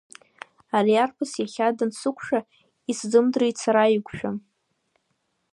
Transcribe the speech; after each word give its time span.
Ари 0.77 0.95
арԥыс 1.03 1.31
иахьа 1.41 1.77
дансықәшәа, 1.77 2.39
исзымдырит 2.91 3.55
сара 3.63 3.93
иқәшәа. 3.95 4.31